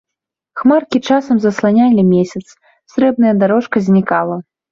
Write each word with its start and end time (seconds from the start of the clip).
Хмаркі 0.61 0.99
часам 1.09 1.35
засланялі 1.43 2.01
месяц, 2.15 2.43
срэбная 2.93 3.33
дарожка 3.43 3.77
знікала. 3.89 4.35